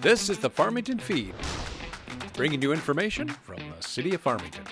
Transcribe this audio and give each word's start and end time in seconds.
This 0.00 0.30
is 0.30 0.38
the 0.38 0.48
Farmington 0.48 0.98
Feed, 0.98 1.34
bringing 2.32 2.62
you 2.62 2.72
information 2.72 3.28
from 3.28 3.56
the 3.56 3.82
City 3.82 4.14
of 4.14 4.20
Farmington. 4.22 4.64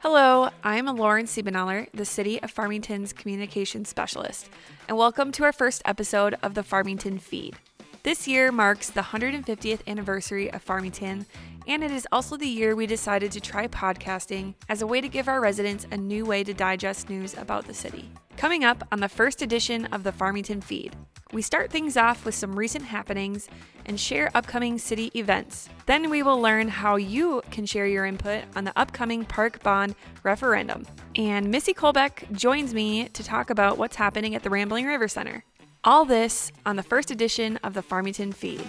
Hello, 0.00 0.50
I'm 0.62 0.86
Lauren 0.86 1.26
Siebenaller, 1.26 1.88
the 1.94 2.04
City 2.04 2.42
of 2.42 2.50
Farmington's 2.50 3.12
Communications 3.12 3.88
Specialist, 3.88 4.50
and 4.88 4.98
welcome 4.98 5.32
to 5.32 5.44
our 5.44 5.52
first 5.52 5.80
episode 5.84 6.36
of 6.42 6.54
the 6.54 6.62
Farmington 6.62 7.18
Feed. 7.18 7.56
This 8.02 8.26
year 8.26 8.50
marks 8.50 8.90
the 8.90 9.00
150th 9.00 9.86
anniversary 9.86 10.52
of 10.52 10.60
Farmington, 10.60 11.24
and 11.68 11.84
it 11.84 11.92
is 11.92 12.08
also 12.10 12.36
the 12.36 12.48
year 12.48 12.74
we 12.74 12.86
decided 12.86 13.30
to 13.30 13.40
try 13.40 13.68
podcasting 13.68 14.54
as 14.68 14.82
a 14.82 14.86
way 14.86 15.00
to 15.00 15.08
give 15.08 15.28
our 15.28 15.40
residents 15.40 15.86
a 15.92 15.96
new 15.96 16.24
way 16.24 16.42
to 16.42 16.52
digest 16.52 17.08
news 17.08 17.36
about 17.36 17.66
the 17.66 17.74
city. 17.74 18.10
Coming 18.36 18.64
up 18.64 18.86
on 18.90 18.98
the 18.98 19.08
first 19.08 19.40
edition 19.40 19.86
of 19.86 20.02
the 20.02 20.10
Farmington 20.10 20.60
Feed, 20.60 20.96
we 21.32 21.42
start 21.42 21.70
things 21.70 21.96
off 21.96 22.24
with 22.24 22.34
some 22.34 22.58
recent 22.58 22.84
happenings 22.84 23.48
and 23.86 23.98
share 23.98 24.30
upcoming 24.34 24.78
city 24.78 25.10
events. 25.14 25.68
Then 25.86 26.10
we 26.10 26.22
will 26.22 26.40
learn 26.40 26.68
how 26.68 26.96
you 26.96 27.42
can 27.50 27.66
share 27.66 27.86
your 27.86 28.04
input 28.04 28.44
on 28.54 28.64
the 28.64 28.72
upcoming 28.78 29.24
park 29.24 29.62
bond 29.62 29.94
referendum. 30.22 30.86
And 31.16 31.50
Missie 31.50 31.74
Kohlbeck 31.74 32.30
joins 32.32 32.74
me 32.74 33.08
to 33.08 33.24
talk 33.24 33.50
about 33.50 33.78
what's 33.78 33.96
happening 33.96 34.34
at 34.34 34.42
the 34.42 34.50
Rambling 34.50 34.86
River 34.86 35.08
Center. 35.08 35.44
All 35.84 36.04
this 36.04 36.52
on 36.64 36.76
the 36.76 36.82
first 36.82 37.10
edition 37.10 37.56
of 37.64 37.74
the 37.74 37.82
Farmington 37.82 38.32
Feed. 38.32 38.68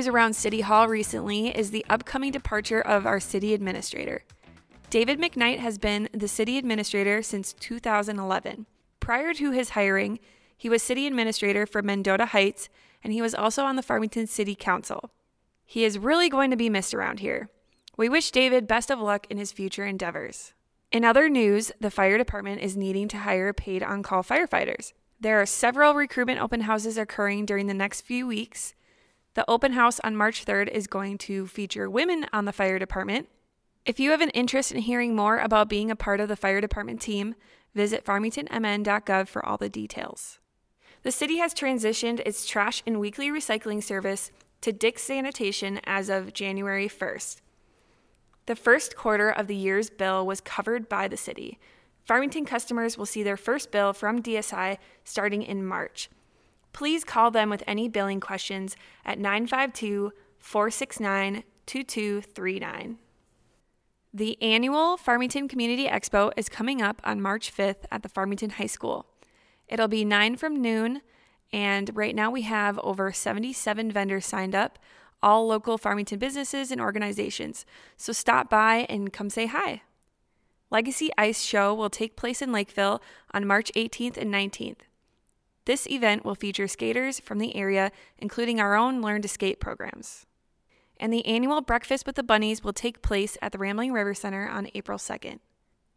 News 0.00 0.08
around 0.08 0.34
City 0.34 0.62
Hall 0.62 0.88
recently 0.88 1.48
is 1.48 1.72
the 1.72 1.84
upcoming 1.90 2.32
departure 2.32 2.80
of 2.80 3.04
our 3.04 3.20
city 3.20 3.52
administrator. 3.52 4.24
David 4.88 5.20
McKnight 5.20 5.58
has 5.58 5.76
been 5.76 6.08
the 6.14 6.26
city 6.26 6.56
administrator 6.56 7.20
since 7.22 7.52
2011. 7.52 8.64
Prior 8.98 9.34
to 9.34 9.50
his 9.50 9.70
hiring, 9.70 10.18
he 10.56 10.70
was 10.70 10.82
city 10.82 11.06
administrator 11.06 11.66
for 11.66 11.82
Mendota 11.82 12.24
Heights 12.24 12.70
and 13.04 13.12
he 13.12 13.20
was 13.20 13.34
also 13.34 13.64
on 13.64 13.76
the 13.76 13.82
Farmington 13.82 14.26
City 14.26 14.54
Council. 14.54 15.10
He 15.66 15.84
is 15.84 15.98
really 15.98 16.30
going 16.30 16.50
to 16.50 16.56
be 16.56 16.70
missed 16.70 16.94
around 16.94 17.20
here. 17.20 17.50
We 17.98 18.08
wish 18.08 18.30
David 18.30 18.66
best 18.66 18.90
of 18.90 19.00
luck 19.00 19.26
in 19.28 19.36
his 19.36 19.52
future 19.52 19.84
endeavors. 19.84 20.54
In 20.90 21.04
other 21.04 21.28
news, 21.28 21.72
the 21.78 21.90
fire 21.90 22.16
department 22.16 22.62
is 22.62 22.74
needing 22.74 23.06
to 23.08 23.18
hire 23.18 23.52
paid 23.52 23.82
on 23.82 24.02
call 24.02 24.22
firefighters. 24.22 24.94
There 25.20 25.42
are 25.42 25.44
several 25.44 25.92
recruitment 25.92 26.40
open 26.40 26.62
houses 26.62 26.96
occurring 26.96 27.44
during 27.44 27.66
the 27.66 27.74
next 27.74 28.00
few 28.00 28.26
weeks. 28.26 28.72
The 29.34 29.48
open 29.48 29.72
house 29.72 30.00
on 30.00 30.16
March 30.16 30.44
3rd 30.44 30.68
is 30.68 30.88
going 30.88 31.16
to 31.18 31.46
feature 31.46 31.88
women 31.88 32.26
on 32.32 32.46
the 32.46 32.52
fire 32.52 32.80
department. 32.80 33.28
If 33.86 34.00
you 34.00 34.10
have 34.10 34.20
an 34.20 34.30
interest 34.30 34.72
in 34.72 34.80
hearing 34.80 35.14
more 35.14 35.38
about 35.38 35.68
being 35.68 35.90
a 35.90 35.96
part 35.96 36.20
of 36.20 36.28
the 36.28 36.36
fire 36.36 36.60
department 36.60 37.00
team, 37.00 37.36
visit 37.72 38.04
farmingtonmn.gov 38.04 39.28
for 39.28 39.46
all 39.46 39.56
the 39.56 39.68
details. 39.68 40.40
The 41.02 41.12
city 41.12 41.38
has 41.38 41.54
transitioned 41.54 42.20
its 42.26 42.44
trash 42.44 42.82
and 42.86 42.98
weekly 42.98 43.30
recycling 43.30 43.82
service 43.82 44.32
to 44.62 44.72
Dick's 44.72 45.02
Sanitation 45.02 45.80
as 45.84 46.10
of 46.10 46.34
January 46.34 46.88
1st. 46.88 47.40
The 48.46 48.56
first 48.56 48.96
quarter 48.96 49.30
of 49.30 49.46
the 49.46 49.54
year's 49.54 49.90
bill 49.90 50.26
was 50.26 50.40
covered 50.40 50.88
by 50.88 51.06
the 51.06 51.16
city. 51.16 51.58
Farmington 52.04 52.44
customers 52.44 52.98
will 52.98 53.06
see 53.06 53.22
their 53.22 53.36
first 53.36 53.70
bill 53.70 53.92
from 53.92 54.22
DSI 54.22 54.78
starting 55.04 55.42
in 55.42 55.64
March. 55.64 56.10
Please 56.72 57.04
call 57.04 57.30
them 57.30 57.50
with 57.50 57.62
any 57.66 57.88
billing 57.88 58.20
questions 58.20 58.76
at 59.04 59.18
952 59.18 60.12
469 60.38 61.44
2239. 61.66 62.98
The 64.12 64.42
annual 64.42 64.96
Farmington 64.96 65.46
Community 65.46 65.86
Expo 65.86 66.32
is 66.36 66.48
coming 66.48 66.82
up 66.82 67.00
on 67.04 67.20
March 67.20 67.54
5th 67.54 67.84
at 67.92 68.02
the 68.02 68.08
Farmington 68.08 68.50
High 68.50 68.66
School. 68.66 69.06
It'll 69.68 69.86
be 69.86 70.04
9 70.04 70.36
from 70.36 70.60
noon 70.60 71.02
and 71.52 71.90
right 71.94 72.14
now 72.14 72.30
we 72.30 72.42
have 72.42 72.78
over 72.80 73.12
77 73.12 73.90
vendors 73.90 74.26
signed 74.26 74.54
up, 74.54 74.78
all 75.22 75.46
local 75.46 75.78
Farmington 75.78 76.18
businesses 76.18 76.70
and 76.70 76.80
organizations. 76.80 77.66
So 77.96 78.12
stop 78.12 78.48
by 78.48 78.86
and 78.88 79.12
come 79.12 79.30
say 79.30 79.46
hi. 79.46 79.82
Legacy 80.70 81.10
Ice 81.18 81.42
Show 81.42 81.74
will 81.74 81.90
take 81.90 82.16
place 82.16 82.40
in 82.40 82.52
Lakeville 82.52 83.02
on 83.34 83.46
March 83.46 83.72
18th 83.74 84.16
and 84.16 84.32
19th. 84.32 84.78
This 85.66 85.86
event 85.88 86.24
will 86.24 86.34
feature 86.34 86.68
skaters 86.68 87.20
from 87.20 87.38
the 87.38 87.54
area, 87.54 87.92
including 88.18 88.60
our 88.60 88.74
own 88.74 89.02
Learn 89.02 89.22
to 89.22 89.28
Skate 89.28 89.60
programs. 89.60 90.26
And 90.98 91.12
the 91.12 91.24
annual 91.26 91.60
Breakfast 91.60 92.06
with 92.06 92.16
the 92.16 92.22
Bunnies 92.22 92.62
will 92.62 92.72
take 92.72 93.02
place 93.02 93.36
at 93.40 93.52
the 93.52 93.58
Rambling 93.58 93.92
River 93.92 94.14
Center 94.14 94.48
on 94.48 94.68
April 94.74 94.98
2nd. 94.98 95.38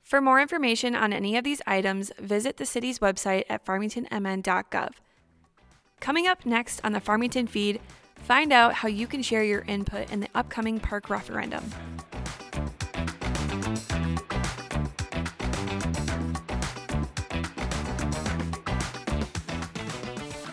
For 0.01 0.19
more 0.19 0.41
information 0.41 0.96
on 0.96 1.13
any 1.13 1.38
of 1.38 1.44
these 1.44 1.62
items, 1.66 2.12
visit 2.19 2.57
the 2.57 2.66
city's 2.66 3.00
website 3.00 3.46
at 3.50 3.66
farmingtonmn.gov. 3.66 4.91
Coming 6.00 6.28
up 6.28 6.45
next 6.45 6.81
on 6.84 6.91
the 6.91 7.00
Farmington 7.00 7.47
feed, 7.47 7.80
find 8.16 8.51
out 8.51 8.74
how 8.74 8.90
you 8.90 9.07
can 9.07 9.22
share 9.22 9.44
your 9.44 9.62
input 9.62 10.12
in 10.12 10.19
the 10.19 10.30
upcoming 10.35 10.80
park 10.80 11.09
referendum. 11.09 11.63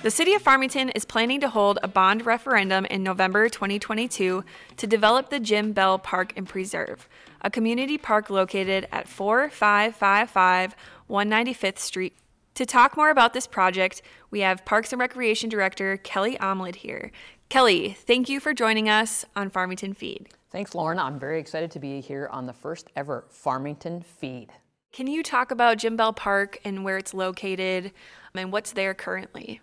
The 0.03 0.11
City 0.11 0.33
of 0.33 0.41
Farmington 0.41 0.89
is 0.91 1.05
planning 1.05 1.41
to 1.41 1.51
hold 1.51 1.79
a 1.83 1.89
bond 1.89 2.25
referendum 2.25 2.87
in 2.87 3.03
November 3.03 3.51
2022 3.51 4.43
to 4.79 4.87
develop 4.87 5.29
the 5.29 5.39
Jim 5.39 5.73
Bell 5.73 5.99
Park 5.99 6.33
and 6.37 6.49
Preserve, 6.49 7.07
a 7.43 7.51
community 7.51 7.99
park 7.99 8.31
located 8.31 8.89
at 8.91 9.07
4555 9.07 10.75
195th 11.11 11.79
Street, 11.79 12.17
to 12.55 12.67
talk 12.67 12.97
more 12.97 13.11
about 13.11 13.33
this 13.33 13.47
project, 13.47 14.03
we 14.31 14.41
have 14.41 14.65
Parks 14.65 14.93
and 14.93 15.01
Recreation 15.01 15.49
Director 15.49 15.97
Kelly 15.97 16.37
Omlid 16.37 16.77
here. 16.77 17.11
Kelly, 17.49 17.97
thank 17.99 18.29
you 18.29 18.41
for 18.41 18.53
joining 18.53 18.89
us 18.89 19.25
on 19.37 19.51
Farmington 19.51 19.95
Feed. 19.95 20.29
Thanks, 20.51 20.75
Lauren. 20.75 20.99
I'm 20.99 21.19
very 21.19 21.39
excited 21.39 21.71
to 21.73 21.79
be 21.79 22.01
here 22.01 22.29
on 22.33 22.47
the 22.47 22.53
first 22.53 22.89
ever 22.97 23.25
Farmington 23.29 24.03
Feed. 24.03 24.51
Can 24.93 25.07
you 25.07 25.23
talk 25.23 25.51
about 25.51 25.79
Jim 25.79 25.97
Bell 25.97 26.13
Park 26.13 26.59
and 26.65 26.85
where 26.85 26.99
it's 26.99 27.15
located 27.15 27.93
and 28.35 28.53
what's 28.53 28.73
there 28.73 28.95
currently? 28.95 29.61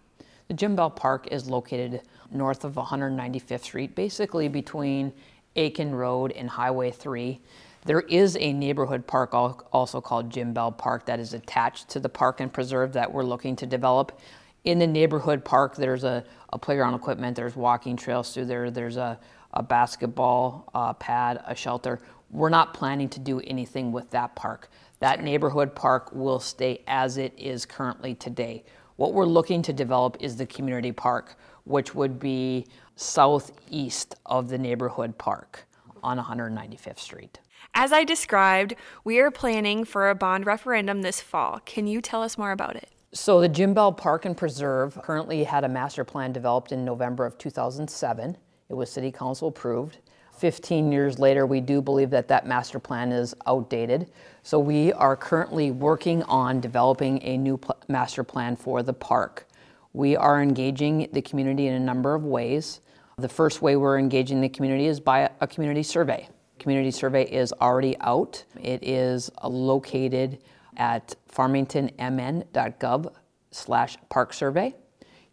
The 0.47 0.53
Jim 0.53 0.77
Bell 0.77 0.89
Park 0.89 1.27
is 1.29 1.49
located 1.49 2.03
north 2.31 2.63
of 2.63 2.75
195th 2.75 3.63
Street, 3.63 3.95
basically 3.95 4.47
between 4.47 5.11
Akin 5.57 5.93
Road 5.93 6.31
and 6.31 6.49
Highway 6.49 6.91
3. 6.91 7.41
There 7.85 7.99
is 8.01 8.37
a 8.39 8.53
neighborhood 8.53 9.05
park 9.05 9.33
also 9.33 9.99
called 9.99 10.29
Jim 10.29 10.53
Bell 10.53 10.71
Park 10.71 11.05
that 11.07 11.19
is 11.19 11.33
attached 11.33 11.89
to 11.89 11.99
the 11.99 12.07
park 12.07 12.39
and 12.39 12.51
preserve 12.51 12.93
that 12.93 13.11
we're 13.11 13.23
looking 13.23 13.57
to 13.57 13.65
develop. 13.65 14.21
In 14.63 14.79
the 14.79 14.87
neighborhood 14.87 15.43
park, 15.43 15.75
there's 15.75 16.05
a, 16.05 16.23
a 16.53 16.57
playground 16.57 16.93
equipment, 16.93 17.35
there's 17.35 17.57
walking 17.57 17.97
trails 17.97 18.33
through 18.33 18.45
there, 18.45 18.71
there's 18.71 18.97
a, 18.97 19.19
a 19.53 19.61
basketball 19.61 20.69
uh, 20.73 20.93
pad, 20.93 21.43
a 21.45 21.55
shelter. 21.55 21.99
We're 22.31 22.49
not 22.49 22.73
planning 22.73 23.09
to 23.09 23.19
do 23.19 23.41
anything 23.41 23.91
with 23.91 24.09
that 24.11 24.35
park. 24.35 24.69
That 24.99 25.21
neighborhood 25.21 25.75
park 25.75 26.13
will 26.13 26.39
stay 26.39 26.83
as 26.87 27.17
it 27.17 27.33
is 27.37 27.65
currently 27.65 28.15
today. 28.15 28.63
What 28.97 29.13
we're 29.13 29.25
looking 29.25 29.61
to 29.61 29.73
develop 29.73 30.17
is 30.19 30.37
the 30.37 30.47
community 30.47 30.91
park, 30.91 31.35
which 31.65 31.93
would 31.93 32.19
be 32.19 32.65
southeast 32.95 34.15
of 34.25 34.49
the 34.49 34.57
neighborhood 34.57 35.15
park 35.19 35.67
on 36.01 36.17
195th 36.17 36.97
Street. 36.97 37.39
As 37.75 37.93
I 37.93 38.03
described, 38.03 38.73
we 39.03 39.19
are 39.19 39.29
planning 39.29 39.85
for 39.85 40.09
a 40.09 40.15
bond 40.15 40.47
referendum 40.47 41.03
this 41.03 41.21
fall. 41.21 41.59
Can 41.63 41.85
you 41.85 42.01
tell 42.01 42.23
us 42.23 42.39
more 42.39 42.51
about 42.51 42.75
it? 42.75 42.89
So, 43.13 43.39
the 43.39 43.47
Jim 43.47 43.75
Bell 43.75 43.91
Park 43.91 44.25
and 44.25 44.35
Preserve 44.35 44.99
currently 45.03 45.43
had 45.43 45.63
a 45.63 45.69
master 45.69 46.03
plan 46.03 46.33
developed 46.33 46.71
in 46.71 46.83
November 46.83 47.23
of 47.23 47.37
2007. 47.37 48.35
It 48.67 48.73
was 48.73 48.91
City 48.91 49.11
Council 49.11 49.49
approved. 49.49 49.99
15 50.39 50.91
years 50.91 51.19
later, 51.19 51.45
we 51.45 51.61
do 51.61 51.81
believe 51.81 52.09
that 52.11 52.27
that 52.27 52.45
master 52.45 52.79
plan 52.79 53.11
is 53.11 53.35
outdated. 53.45 54.11
So, 54.43 54.59
we 54.59 54.93
are 54.93 55.15
currently 55.15 55.71
working 55.71 56.23
on 56.23 56.59
developing 56.59 57.21
a 57.23 57.37
new 57.37 57.57
pl- 57.57 57.77
master 57.87 58.23
plan 58.23 58.55
for 58.55 58.83
the 58.83 58.93
park. 58.93 59.47
We 59.93 60.15
are 60.15 60.41
engaging 60.41 61.09
the 61.11 61.21
community 61.21 61.67
in 61.67 61.73
a 61.73 61.79
number 61.79 62.13
of 62.13 62.23
ways. 62.23 62.81
The 63.17 63.27
first 63.27 63.61
way 63.61 63.75
we're 63.75 63.97
engaging 63.97 64.41
the 64.41 64.49
community 64.49 64.85
is 64.85 64.99
by 64.99 65.29
a 65.41 65.47
community 65.47 65.81
survey. 65.81 66.29
Community 66.59 66.91
survey 66.91 67.23
is 67.23 67.51
already 67.53 67.97
out. 68.01 68.43
It 68.61 68.83
is 68.83 69.31
located 69.43 70.39
at 70.77 71.15
farmingtonmn.gov 71.31 73.13
slash 73.51 73.97
park 74.09 74.33
survey. 74.33 74.75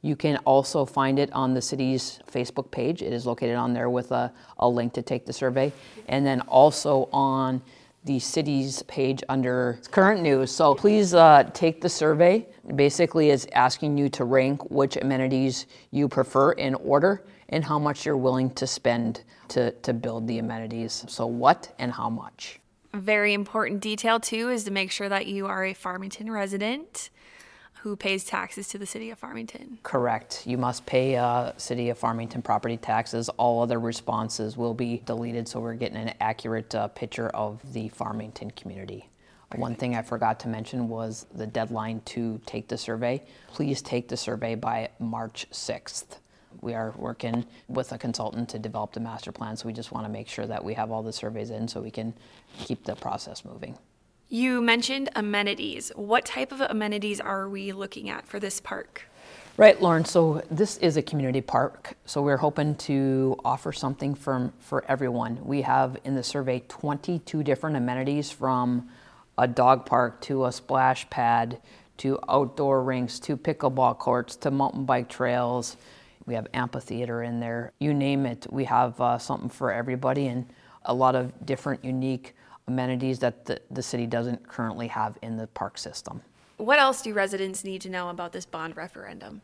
You 0.04 0.16
can 0.16 0.36
also 0.44 0.84
find 0.84 1.18
it 1.18 1.32
on 1.32 1.54
the 1.54 1.62
city's 1.62 2.20
Facebook 2.30 2.70
page. 2.70 3.00
It 3.00 3.14
is 3.14 3.24
located 3.24 3.56
on 3.56 3.72
there 3.72 3.88
with 3.88 4.12
a, 4.12 4.30
a 4.58 4.68
link 4.68 4.92
to 4.92 5.02
take 5.02 5.24
the 5.24 5.32
survey. 5.32 5.72
And 6.08 6.26
then 6.26 6.42
also 6.42 7.08
on 7.10 7.62
the 8.04 8.18
city's 8.18 8.82
page 8.82 9.22
under 9.30 9.80
current 9.90 10.20
news. 10.20 10.50
So 10.50 10.74
please 10.74 11.14
uh, 11.14 11.48
take 11.54 11.80
the 11.80 11.88
survey. 11.88 12.46
Basically, 12.76 13.30
it's 13.30 13.46
asking 13.52 13.96
you 13.96 14.10
to 14.10 14.26
rank 14.26 14.70
which 14.70 14.98
amenities 14.98 15.64
you 15.90 16.06
prefer 16.06 16.52
in 16.52 16.74
order 16.74 17.22
and 17.48 17.64
how 17.64 17.78
much 17.78 18.04
you're 18.04 18.18
willing 18.18 18.50
to 18.56 18.66
spend 18.66 19.22
to, 19.48 19.70
to 19.70 19.94
build 19.94 20.28
the 20.28 20.38
amenities. 20.38 21.06
So, 21.08 21.24
what 21.24 21.74
and 21.78 21.90
how 21.90 22.10
much. 22.10 22.60
Very 22.92 23.32
important 23.32 23.80
detail, 23.80 24.20
too, 24.20 24.50
is 24.50 24.64
to 24.64 24.70
make 24.70 24.90
sure 24.90 25.08
that 25.08 25.26
you 25.26 25.46
are 25.46 25.64
a 25.64 25.72
Farmington 25.72 26.30
resident 26.30 27.08
who 27.84 27.94
pays 27.94 28.24
taxes 28.24 28.66
to 28.66 28.78
the 28.78 28.86
city 28.86 29.10
of 29.10 29.18
Farmington. 29.18 29.78
Correct. 29.82 30.46
You 30.46 30.56
must 30.56 30.86
pay 30.86 31.16
uh, 31.16 31.52
City 31.58 31.90
of 31.90 31.98
Farmington 31.98 32.40
property 32.40 32.78
taxes. 32.78 33.28
All 33.36 33.62
other 33.62 33.78
responses 33.78 34.56
will 34.56 34.72
be 34.72 35.02
deleted, 35.04 35.46
so 35.46 35.60
we're 35.60 35.74
getting 35.74 35.98
an 35.98 36.14
accurate 36.18 36.74
uh, 36.74 36.88
picture 36.88 37.28
of 37.28 37.60
the 37.74 37.90
Farmington 37.90 38.52
community. 38.52 39.10
One 39.56 39.74
thing 39.74 39.94
I 39.94 40.00
forgot 40.00 40.40
to 40.40 40.48
mention 40.48 40.88
was 40.88 41.26
the 41.34 41.46
deadline 41.46 42.00
to 42.06 42.40
take 42.46 42.68
the 42.68 42.78
survey. 42.78 43.22
Please 43.48 43.82
take 43.82 44.08
the 44.08 44.16
survey 44.16 44.54
by 44.54 44.88
March 44.98 45.46
6th. 45.52 46.16
We 46.62 46.72
are 46.72 46.94
working 46.96 47.44
with 47.68 47.92
a 47.92 47.98
consultant 47.98 48.48
to 48.48 48.58
develop 48.58 48.94
the 48.94 49.00
master 49.00 49.30
plan, 49.30 49.58
so 49.58 49.66
we 49.66 49.74
just 49.74 49.92
want 49.92 50.06
to 50.06 50.10
make 50.10 50.28
sure 50.28 50.46
that 50.46 50.64
we 50.64 50.72
have 50.72 50.90
all 50.90 51.02
the 51.02 51.12
surveys 51.12 51.50
in 51.50 51.68
so 51.68 51.82
we 51.82 51.90
can 51.90 52.14
keep 52.58 52.84
the 52.84 52.96
process 52.96 53.44
moving. 53.44 53.76
You 54.28 54.62
mentioned 54.62 55.10
amenities. 55.14 55.92
What 55.94 56.24
type 56.24 56.50
of 56.50 56.60
amenities 56.60 57.20
are 57.20 57.48
we 57.48 57.72
looking 57.72 58.08
at 58.08 58.26
for 58.26 58.40
this 58.40 58.60
park? 58.60 59.06
Right, 59.56 59.80
Lauren. 59.80 60.04
So 60.04 60.42
this 60.50 60.78
is 60.78 60.96
a 60.96 61.02
community 61.02 61.40
park. 61.40 61.94
So 62.06 62.22
we're 62.22 62.38
hoping 62.38 62.74
to 62.76 63.38
offer 63.44 63.72
something 63.72 64.14
from 64.14 64.52
for 64.58 64.84
everyone. 64.88 65.38
We 65.44 65.62
have 65.62 65.98
in 66.04 66.14
the 66.14 66.22
survey 66.22 66.64
22 66.68 67.44
different 67.44 67.76
amenities 67.76 68.30
from 68.30 68.88
a 69.38 69.46
dog 69.46 69.86
park 69.86 70.20
to 70.22 70.46
a 70.46 70.52
splash 70.52 71.08
pad 71.10 71.60
to 71.98 72.18
outdoor 72.28 72.82
rinks 72.82 73.20
to 73.20 73.36
pickleball 73.36 73.98
courts 73.98 74.36
to 74.36 74.50
mountain 74.50 74.84
bike 74.84 75.08
trails. 75.08 75.76
We 76.26 76.34
have 76.34 76.48
amphitheater 76.54 77.22
in 77.22 77.38
there. 77.40 77.72
You 77.78 77.94
name 77.94 78.26
it, 78.26 78.46
we 78.50 78.64
have 78.64 79.00
uh, 79.00 79.18
something 79.18 79.50
for 79.50 79.70
everybody 79.70 80.26
and 80.28 80.46
a 80.86 80.94
lot 80.94 81.14
of 81.14 81.46
different 81.46 81.84
unique 81.84 82.34
amenities 82.66 83.18
that 83.20 83.44
the, 83.44 83.60
the 83.70 83.82
city 83.82 84.06
doesn't 84.06 84.46
currently 84.48 84.88
have 84.88 85.18
in 85.22 85.36
the 85.36 85.46
park 85.48 85.78
system. 85.78 86.20
What 86.56 86.78
else 86.78 87.02
do 87.02 87.12
residents 87.12 87.64
need 87.64 87.80
to 87.82 87.90
know 87.90 88.10
about 88.10 88.32
this 88.32 88.46
bond 88.46 88.76
referendum? 88.76 89.42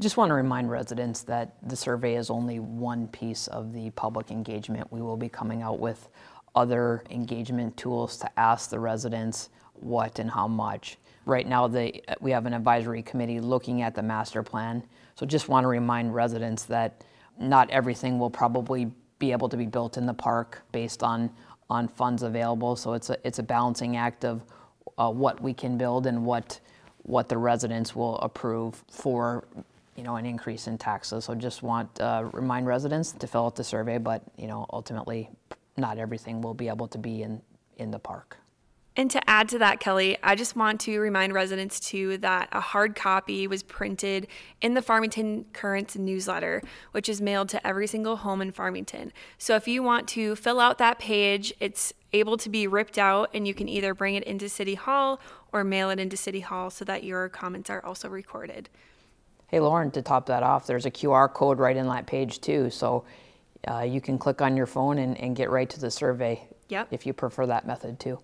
Just 0.00 0.16
want 0.16 0.30
to 0.30 0.34
remind 0.34 0.70
residents 0.70 1.22
that 1.22 1.54
the 1.62 1.76
survey 1.76 2.16
is 2.16 2.28
only 2.28 2.60
one 2.60 3.08
piece 3.08 3.46
of 3.46 3.72
the 3.72 3.90
public 3.90 4.30
engagement. 4.30 4.90
We 4.92 5.00
will 5.00 5.16
be 5.16 5.28
coming 5.28 5.62
out 5.62 5.78
with 5.78 6.08
other 6.54 7.04
engagement 7.10 7.76
tools 7.76 8.16
to 8.18 8.38
ask 8.38 8.70
the 8.70 8.78
residents 8.80 9.50
what 9.74 10.18
and 10.18 10.30
how 10.30 10.48
much. 10.48 10.98
Right 11.24 11.46
now, 11.46 11.66
the, 11.66 12.02
we 12.20 12.30
have 12.30 12.46
an 12.46 12.54
advisory 12.54 13.02
committee 13.02 13.40
looking 13.40 13.82
at 13.82 13.94
the 13.94 14.02
master 14.02 14.42
plan. 14.42 14.82
So 15.14 15.26
just 15.26 15.48
want 15.48 15.64
to 15.64 15.68
remind 15.68 16.14
residents 16.14 16.64
that 16.64 17.04
not 17.38 17.70
everything 17.70 18.18
will 18.18 18.30
probably 18.30 18.90
be 19.18 19.32
able 19.32 19.48
to 19.48 19.56
be 19.56 19.66
built 19.66 19.96
in 19.96 20.06
the 20.06 20.14
park 20.14 20.62
based 20.72 21.02
on, 21.02 21.30
on 21.68 21.88
funds 21.88 22.22
available. 22.22 22.76
So 22.76 22.92
it's 22.92 23.10
a, 23.10 23.16
it's 23.24 23.38
a 23.38 23.42
balancing 23.42 23.96
act 23.96 24.24
of 24.24 24.42
uh, 24.98 25.10
what 25.10 25.40
we 25.40 25.52
can 25.52 25.76
build 25.76 26.06
and 26.06 26.24
what, 26.24 26.60
what 27.02 27.28
the 27.28 27.38
residents 27.38 27.94
will 27.94 28.18
approve 28.18 28.84
for 28.90 29.44
you 29.96 30.02
know, 30.02 30.16
an 30.16 30.26
increase 30.26 30.66
in 30.66 30.78
taxes. 30.78 31.24
So 31.24 31.34
just 31.34 31.62
want 31.62 32.00
uh, 32.00 32.28
remind 32.32 32.66
residents 32.66 33.12
to 33.12 33.26
fill 33.26 33.46
out 33.46 33.56
the 33.56 33.64
survey, 33.64 33.98
but 33.98 34.22
you 34.36 34.46
know, 34.46 34.66
ultimately, 34.70 35.30
not 35.76 35.98
everything 35.98 36.42
will 36.42 36.54
be 36.54 36.68
able 36.68 36.88
to 36.88 36.98
be 36.98 37.22
in 37.22 37.40
in 37.78 37.90
the 37.90 37.98
park. 37.98 38.38
And 38.96 39.10
to 39.10 39.28
add 39.28 39.48
to 39.50 39.58
that, 39.58 39.78
Kelly, 39.78 40.16
I 40.22 40.34
just 40.34 40.56
want 40.56 40.80
to 40.82 40.98
remind 40.98 41.34
residents 41.34 41.78
too 41.78 42.16
that 42.18 42.48
a 42.50 42.60
hard 42.60 42.96
copy 42.96 43.46
was 43.46 43.62
printed 43.62 44.26
in 44.62 44.72
the 44.72 44.80
Farmington 44.80 45.44
Currents 45.52 45.96
newsletter, 45.96 46.62
which 46.92 47.06
is 47.08 47.20
mailed 47.20 47.50
to 47.50 47.66
every 47.66 47.86
single 47.86 48.16
home 48.16 48.40
in 48.40 48.52
Farmington. 48.52 49.12
So 49.36 49.54
if 49.54 49.68
you 49.68 49.82
want 49.82 50.08
to 50.08 50.34
fill 50.34 50.58
out 50.58 50.78
that 50.78 50.98
page, 50.98 51.52
it's 51.60 51.92
able 52.14 52.38
to 52.38 52.48
be 52.48 52.66
ripped 52.66 52.96
out 52.96 53.28
and 53.34 53.46
you 53.46 53.52
can 53.52 53.68
either 53.68 53.92
bring 53.92 54.14
it 54.14 54.24
into 54.24 54.48
City 54.48 54.74
Hall 54.74 55.20
or 55.52 55.62
mail 55.62 55.90
it 55.90 56.00
into 56.00 56.16
City 56.16 56.40
Hall 56.40 56.70
so 56.70 56.84
that 56.86 57.04
your 57.04 57.28
comments 57.28 57.68
are 57.68 57.84
also 57.84 58.08
recorded. 58.08 58.70
Hey, 59.48 59.60
Lauren, 59.60 59.90
to 59.90 60.00
top 60.00 60.26
that 60.26 60.42
off, 60.42 60.66
there's 60.66 60.86
a 60.86 60.90
QR 60.90 61.32
code 61.32 61.58
right 61.58 61.76
in 61.76 61.86
that 61.88 62.06
page 62.06 62.40
too. 62.40 62.70
So 62.70 63.04
uh, 63.68 63.80
you 63.80 64.00
can 64.00 64.16
click 64.16 64.40
on 64.40 64.56
your 64.56 64.66
phone 64.66 64.96
and, 64.98 65.18
and 65.20 65.36
get 65.36 65.50
right 65.50 65.68
to 65.68 65.78
the 65.78 65.90
survey 65.90 66.48
Yep. 66.68 66.88
if 66.90 67.06
you 67.06 67.12
prefer 67.12 67.46
that 67.46 67.66
method 67.66 68.00
too. 68.00 68.18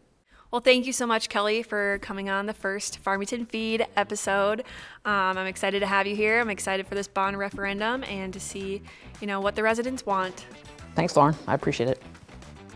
Well, 0.52 0.60
thank 0.60 0.86
you 0.86 0.92
so 0.92 1.06
much, 1.06 1.30
Kelly, 1.30 1.62
for 1.62 1.98
coming 2.02 2.28
on 2.28 2.44
the 2.44 2.52
first 2.52 2.98
Farmington 2.98 3.46
Feed 3.46 3.86
episode. 3.96 4.60
Um, 5.06 5.38
I'm 5.38 5.46
excited 5.46 5.80
to 5.80 5.86
have 5.86 6.06
you 6.06 6.14
here. 6.14 6.40
I'm 6.40 6.50
excited 6.50 6.86
for 6.86 6.94
this 6.94 7.08
bond 7.08 7.38
referendum 7.38 8.04
and 8.04 8.34
to 8.34 8.38
see, 8.38 8.82
you 9.22 9.26
know, 9.26 9.40
what 9.40 9.56
the 9.56 9.62
residents 9.62 10.04
want. 10.04 10.44
Thanks, 10.94 11.16
Lauren. 11.16 11.34
I 11.46 11.54
appreciate 11.54 11.88
it. 11.88 12.02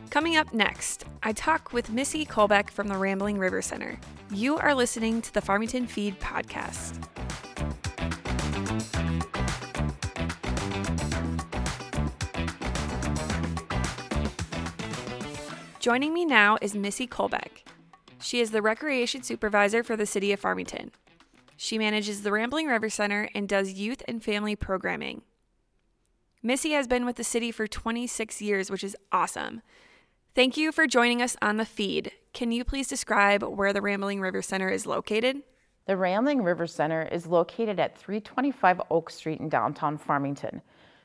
Coming 0.09 0.39
up 0.39 0.55
next, 0.55 1.05
I 1.23 1.35
talk 1.35 1.75
with 1.75 1.91
Missie 1.91 2.25
Kohlbeck 2.25 2.71
from 2.71 2.89
the 2.89 2.97
Rambling 2.97 3.37
River 3.37 3.61
Center. 3.61 4.01
You 4.31 4.57
are 4.57 4.75
listening 4.75 5.21
to 5.21 5.35
the 5.35 5.43
Farmington 5.43 5.87
Feed 5.87 6.19
podcast. 6.19 7.07
Joining 15.79 16.15
me 16.15 16.25
now 16.25 16.57
is 16.63 16.75
Missie 16.75 17.07
Kohlbeck. 17.07 17.66
She 18.27 18.41
is 18.41 18.51
the 18.51 18.61
recreation 18.61 19.23
supervisor 19.23 19.85
for 19.85 19.95
the 19.95 20.05
city 20.05 20.33
of 20.33 20.41
Farmington. 20.41 20.91
She 21.57 21.79
manages 21.79 22.25
the 22.25 22.33
Rambling 22.33 22.67
River 22.67 22.91
Center 22.91 23.29
and 23.37 23.49
does 23.49 23.75
youth 23.75 24.03
and 24.09 24.21
family 24.21 24.57
programming. 24.57 25.23
Missie 26.43 26.73
has 26.73 26.89
been 26.89 27.07
with 27.07 27.15
the 27.15 27.23
city 27.23 27.53
for 27.53 27.69
26 27.69 28.43
years, 28.43 28.69
which 28.69 28.83
is 28.83 28.97
awesome. 29.13 29.63
Thank 30.35 30.57
you 30.57 30.73
for 30.73 30.89
joining 30.89 31.23
us 31.23 31.37
on 31.41 31.57
the 31.57 31.65
feed. 31.65 32.11
Can 32.33 32.51
you 32.51 32.65
please 32.65 32.89
describe 32.89 33.45
where 33.45 33.73
the 33.73 33.81
Rambling 33.81 34.21
River 34.21 34.43
Center 34.43 34.71
is 34.71 34.87
located? 34.87 35.45
The 35.87 35.97
Rambling 35.97 36.43
River 36.43 36.67
Center 36.67 37.03
is 37.03 37.29
located 37.29 37.79
at 37.79 37.97
325 37.97 38.83
Oak 38.91 39.09
Street 39.09 39.39
in 39.39 39.49
downtown 39.49 39.97
Farmington. 39.97 40.63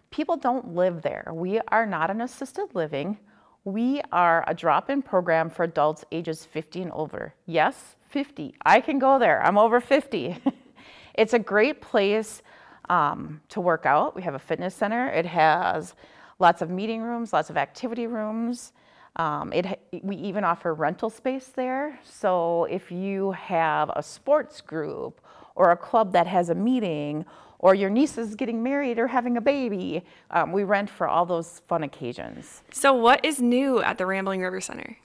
People 0.10 0.38
don't 0.38 0.74
live 0.74 1.04
there. 1.04 1.30
We 1.32 1.60
are 1.68 1.86
not 1.86 2.10
an 2.10 2.22
assisted 2.22 2.74
living. 2.74 3.20
We 3.64 4.02
are 4.12 4.44
a 4.48 4.56
drop 4.56 4.90
in 4.90 5.02
program 5.04 5.50
for 5.50 5.64
adults 5.64 6.04
ages 6.12 6.46
50 6.46 6.82
and 6.82 6.92
over. 6.94 7.36
Yes, 7.46 7.96
50. 8.10 8.56
I 8.66 8.82
can 8.82 8.98
go 8.98 9.20
there. 9.20 9.42
I'm 9.44 9.58
over 9.58 9.80
50. 9.80 10.38
it's 11.14 11.34
a 11.34 11.40
great 11.40 11.80
place 11.80 12.42
um, 12.90 13.42
to 13.50 13.62
work 13.62 13.86
out. 13.86 14.16
We 14.16 14.24
have 14.24 14.34
a 14.34 14.40
fitness 14.40 14.74
center, 14.74 15.08
it 15.08 15.26
has 15.26 15.94
lots 16.40 16.62
of 16.62 16.70
meeting 16.70 17.04
rooms, 17.04 17.34
lots 17.34 17.50
of 17.50 17.58
activity 17.58 18.08
rooms. 18.08 18.74
Um, 19.18 19.54
it, 19.54 19.80
we 20.02 20.16
even 20.16 20.44
offer 20.44 20.74
rental 20.74 21.10
space 21.10 21.48
there. 21.48 22.00
So 22.04 22.66
if 22.66 22.92
you 22.92 23.32
have 23.34 23.92
a 23.96 24.02
sports 24.02 24.62
group 24.62 25.22
or 25.56 25.72
a 25.72 25.78
club 25.78 26.14
that 26.14 26.28
has 26.28 26.50
a 26.50 26.56
meeting, 26.56 27.26
or 27.62 27.76
your 27.76 27.90
niece 27.90 28.18
is 28.18 28.36
getting 28.36 28.62
married 28.62 29.00
or 29.00 29.08
having 29.08 29.38
a 29.38 29.42
baby, 29.42 30.04
um, 30.32 30.52
we 30.52 30.64
rent 30.64 30.90
for 30.90 31.08
all 31.08 31.26
those 31.26 31.62
fun 31.68 31.84
occasions. 31.84 32.64
So, 32.72 32.94
what 32.94 33.24
is 33.24 33.40
new 33.40 33.82
at 33.82 33.98
the 33.98 34.06
Rambling 34.06 34.42
River 34.42 34.60
Center? 34.60 34.98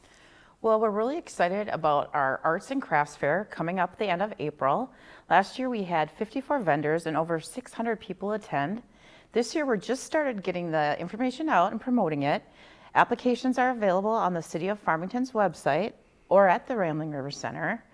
Well, 0.62 0.80
we're 0.80 0.90
really 0.90 1.18
excited 1.18 1.68
about 1.68 2.10
our 2.14 2.40
arts 2.42 2.70
and 2.70 2.80
crafts 2.80 3.14
fair 3.14 3.46
coming 3.50 3.78
up 3.78 3.92
at 3.92 3.98
the 3.98 4.08
end 4.08 4.22
of 4.22 4.32
April. 4.38 4.90
Last 5.28 5.58
year 5.58 5.68
we 5.68 5.84
had 5.84 6.10
54 6.10 6.60
vendors 6.60 7.06
and 7.06 7.16
over 7.16 7.38
600 7.38 8.00
people 8.00 8.32
attend. 8.32 8.82
This 9.32 9.54
year 9.54 9.66
we're 9.66 9.76
just 9.76 10.04
started 10.04 10.42
getting 10.42 10.70
the 10.70 10.98
information 10.98 11.50
out 11.50 11.72
and 11.72 11.80
promoting 11.80 12.22
it. 12.22 12.42
Applications 12.94 13.58
are 13.58 13.70
available 13.70 14.10
on 14.10 14.32
the 14.32 14.42
City 14.42 14.68
of 14.68 14.80
Farmington's 14.80 15.32
website 15.32 15.92
or 16.30 16.48
at 16.48 16.66
the 16.66 16.74
Rambling 16.74 17.10
River 17.10 17.30
Center. 17.30 17.84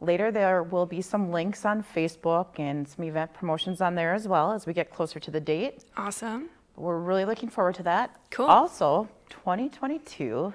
Later, 0.00 0.30
there 0.30 0.62
will 0.62 0.86
be 0.86 1.02
some 1.02 1.30
links 1.30 1.64
on 1.64 1.82
Facebook 1.82 2.58
and 2.58 2.88
some 2.88 3.04
event 3.04 3.34
promotions 3.34 3.80
on 3.80 3.94
there 3.94 4.14
as 4.14 4.26
well 4.26 4.52
as 4.52 4.66
we 4.66 4.72
get 4.72 4.90
closer 4.90 5.20
to 5.20 5.30
the 5.30 5.40
date. 5.40 5.84
Awesome. 5.96 6.48
We're 6.76 6.98
really 6.98 7.26
looking 7.26 7.50
forward 7.50 7.74
to 7.76 7.82
that. 7.82 8.16
Cool. 8.30 8.46
Also, 8.46 9.08
2022 9.28 10.54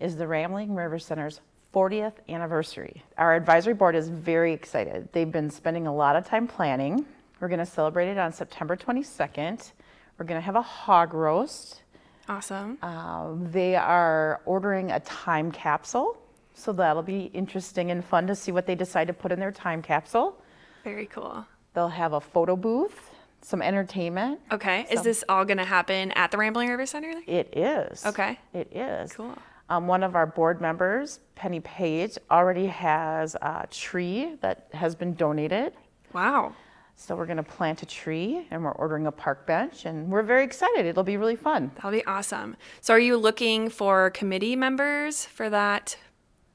is 0.00 0.16
the 0.16 0.26
Rambling 0.26 0.74
River 0.74 0.98
Center's 0.98 1.40
40th 1.72 2.14
anniversary. 2.28 3.02
Our 3.16 3.36
advisory 3.36 3.74
board 3.74 3.94
is 3.94 4.08
very 4.08 4.52
excited. 4.52 5.08
They've 5.12 5.30
been 5.30 5.50
spending 5.50 5.86
a 5.86 5.94
lot 5.94 6.16
of 6.16 6.26
time 6.26 6.48
planning. 6.48 7.04
We're 7.38 7.48
going 7.48 7.60
to 7.60 7.66
celebrate 7.66 8.08
it 8.08 8.18
on 8.18 8.32
September 8.32 8.76
22nd. 8.76 9.70
We're 10.18 10.26
going 10.26 10.40
to 10.40 10.44
have 10.44 10.56
a 10.56 10.62
hog 10.62 11.14
roast. 11.14 11.82
Awesome. 12.28 12.78
Uh, 12.82 13.34
they 13.50 13.76
are 13.76 14.40
ordering 14.44 14.90
a 14.90 15.00
time 15.00 15.50
capsule, 15.52 16.18
so 16.60 16.72
that'll 16.72 17.02
be 17.02 17.30
interesting 17.32 17.90
and 17.90 18.04
fun 18.04 18.26
to 18.26 18.34
see 18.34 18.52
what 18.52 18.66
they 18.66 18.74
decide 18.74 19.06
to 19.06 19.12
put 19.12 19.32
in 19.32 19.40
their 19.40 19.52
time 19.52 19.82
capsule. 19.82 20.36
Very 20.84 21.06
cool. 21.06 21.44
They'll 21.74 21.88
have 21.88 22.12
a 22.12 22.20
photo 22.20 22.56
booth, 22.56 23.10
some 23.42 23.62
entertainment. 23.62 24.40
Okay. 24.52 24.86
Is 24.90 25.02
this 25.02 25.24
all 25.28 25.44
going 25.44 25.58
to 25.58 25.64
happen 25.64 26.12
at 26.12 26.30
the 26.30 26.38
Rambling 26.38 26.68
River 26.68 26.86
Center? 26.86 27.12
It 27.26 27.56
is. 27.56 28.04
Okay. 28.04 28.38
It 28.52 28.70
is. 28.74 29.12
Cool. 29.12 29.36
Um, 29.68 29.86
one 29.86 30.02
of 30.02 30.16
our 30.16 30.26
board 30.26 30.60
members, 30.60 31.20
Penny 31.36 31.60
Page, 31.60 32.18
already 32.30 32.66
has 32.66 33.36
a 33.36 33.66
tree 33.70 34.34
that 34.40 34.68
has 34.72 34.94
been 34.94 35.14
donated. 35.14 35.72
Wow. 36.12 36.54
So 36.96 37.16
we're 37.16 37.24
going 37.24 37.38
to 37.38 37.42
plant 37.42 37.82
a 37.82 37.86
tree 37.86 38.46
and 38.50 38.62
we're 38.62 38.72
ordering 38.72 39.06
a 39.06 39.12
park 39.12 39.46
bench 39.46 39.86
and 39.86 40.10
we're 40.10 40.22
very 40.22 40.44
excited. 40.44 40.84
It'll 40.84 41.04
be 41.04 41.16
really 41.16 41.36
fun. 41.36 41.70
That'll 41.76 41.92
be 41.92 42.04
awesome. 42.04 42.56
So, 42.82 42.92
are 42.92 42.98
you 42.98 43.16
looking 43.16 43.70
for 43.70 44.10
committee 44.10 44.54
members 44.54 45.24
for 45.24 45.48
that 45.48 45.96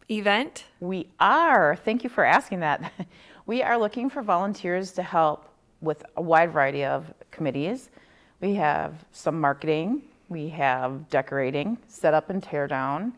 event? 0.09 0.65
We 0.79 1.07
are. 1.19 1.75
Thank 1.75 2.03
you 2.03 2.09
for 2.09 2.23
asking 2.23 2.61
that. 2.61 2.91
We 3.47 3.61
are 3.61 3.77
looking 3.77 4.09
for 4.09 4.23
volunteers 4.23 4.91
to 4.93 5.03
help 5.03 5.47
with 5.79 6.03
a 6.17 6.21
wide 6.21 6.51
variety 6.51 6.83
of 6.83 7.13
committees. 7.29 7.91
We 8.41 8.55
have 8.55 9.05
some 9.11 9.39
marketing, 9.39 10.01
we 10.29 10.49
have 10.49 11.07
decorating, 11.11 11.77
set 11.87 12.15
up 12.15 12.31
and 12.31 12.41
tear 12.41 12.65
down. 12.65 13.13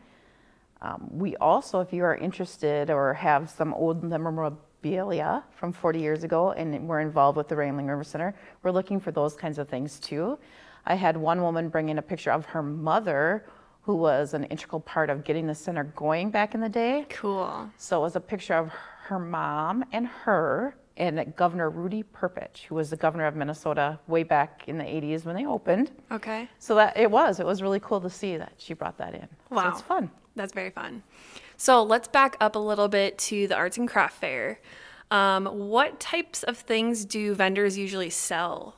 Um, 0.82 1.08
we 1.10 1.34
also, 1.36 1.80
if 1.80 1.94
you 1.94 2.04
are 2.04 2.14
interested 2.14 2.90
or 2.90 3.14
have 3.14 3.48
some 3.48 3.72
old 3.72 4.04
memorabilia 4.04 5.42
from 5.56 5.72
40 5.72 5.98
years 5.98 6.24
ago 6.24 6.52
and 6.52 6.86
we're 6.86 7.00
involved 7.00 7.38
with 7.38 7.48
the 7.48 7.56
Rambling 7.56 7.86
River 7.86 8.04
Center, 8.04 8.34
we're 8.62 8.70
looking 8.70 9.00
for 9.00 9.12
those 9.12 9.34
kinds 9.34 9.58
of 9.58 9.66
things 9.66 9.98
too. 9.98 10.38
I 10.84 10.94
had 10.94 11.16
one 11.16 11.40
woman 11.40 11.70
bring 11.70 11.88
in 11.88 11.96
a 11.96 12.02
picture 12.02 12.32
of 12.32 12.44
her 12.46 12.62
mother 12.62 13.46
who 13.88 13.94
was 13.94 14.34
an 14.34 14.44
integral 14.44 14.80
part 14.80 15.08
of 15.08 15.24
getting 15.24 15.46
the 15.46 15.54
center 15.54 15.84
going 15.96 16.30
back 16.30 16.54
in 16.54 16.60
the 16.60 16.68
day. 16.68 17.06
Cool. 17.08 17.70
So 17.78 17.96
it 17.96 18.02
was 18.02 18.16
a 18.16 18.20
picture 18.20 18.52
of 18.52 18.68
her 19.04 19.18
mom 19.18 19.82
and 19.92 20.06
her 20.06 20.76
and 20.98 21.34
Governor 21.36 21.70
Rudy 21.70 22.02
Perpich, 22.02 22.64
who 22.64 22.74
was 22.74 22.90
the 22.90 22.98
governor 22.98 23.26
of 23.26 23.34
Minnesota 23.34 23.98
way 24.06 24.24
back 24.24 24.64
in 24.66 24.76
the 24.76 24.84
80s 24.84 25.24
when 25.24 25.34
they 25.34 25.46
opened. 25.46 25.90
Okay. 26.12 26.50
So 26.58 26.74
that 26.74 26.98
it 26.98 27.10
was, 27.10 27.40
it 27.40 27.46
was 27.46 27.62
really 27.62 27.80
cool 27.80 27.98
to 28.02 28.10
see 28.10 28.36
that 28.36 28.52
she 28.58 28.74
brought 28.74 28.98
that 28.98 29.14
in. 29.14 29.26
Wow. 29.48 29.62
So 29.62 29.68
it's 29.70 29.80
fun. 29.80 30.10
That's 30.36 30.52
very 30.52 30.70
fun. 30.70 31.02
So, 31.56 31.82
let's 31.82 32.08
back 32.08 32.36
up 32.40 32.56
a 32.56 32.60
little 32.60 32.88
bit 32.88 33.16
to 33.18 33.48
the 33.48 33.56
arts 33.56 33.78
and 33.78 33.88
craft 33.88 34.20
fair. 34.20 34.60
Um, 35.10 35.46
what 35.46 35.98
types 35.98 36.42
of 36.42 36.58
things 36.58 37.06
do 37.06 37.34
vendors 37.34 37.78
usually 37.78 38.10
sell? 38.10 38.76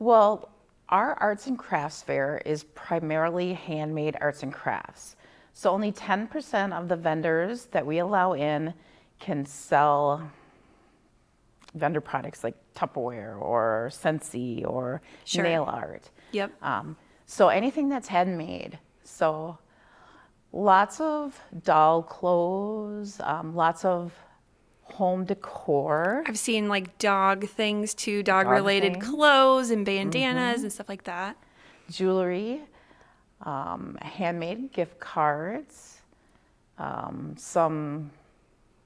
Well, 0.00 0.50
our 0.90 1.14
arts 1.14 1.46
and 1.46 1.58
crafts 1.58 2.02
fair 2.02 2.42
is 2.44 2.64
primarily 2.64 3.54
handmade 3.54 4.16
arts 4.20 4.42
and 4.42 4.52
crafts. 4.52 5.16
So 5.52 5.70
only 5.70 5.92
10% 5.92 6.72
of 6.72 6.88
the 6.88 6.96
vendors 6.96 7.66
that 7.66 7.84
we 7.86 7.98
allow 7.98 8.32
in 8.34 8.74
can 9.18 9.44
sell 9.46 10.30
vendor 11.74 12.00
products 12.00 12.42
like 12.42 12.54
Tupperware 12.74 13.40
or 13.40 13.88
Scentsy 13.92 14.64
or 14.68 15.00
Sure. 15.24 15.44
nail 15.44 15.64
art. 15.68 16.10
Yep. 16.32 16.52
Um, 16.62 16.96
so 17.26 17.48
anything 17.48 17.88
that's 17.88 18.08
handmade. 18.08 18.78
So 19.04 19.58
lots 20.52 21.00
of 21.00 21.38
doll 21.62 22.02
clothes, 22.02 23.20
um, 23.22 23.54
lots 23.54 23.84
of 23.84 24.12
home 24.92 25.24
decor. 25.24 26.22
I've 26.26 26.38
seen 26.38 26.68
like 26.68 26.98
dog 26.98 27.48
things 27.48 27.94
too, 27.94 28.22
dog 28.22 28.46
related 28.48 28.94
things. 28.94 29.04
Mm-hmm. 29.06 29.14
clothes 29.16 29.70
and 29.70 29.84
bandanas 29.86 30.62
and 30.62 30.72
stuff 30.72 30.88
like 30.88 31.04
that. 31.04 31.36
jewelry, 31.90 32.60
um, 33.42 33.96
handmade 34.02 34.72
gift 34.72 35.00
cards, 35.00 36.00
um, 36.78 37.34
some 37.38 38.10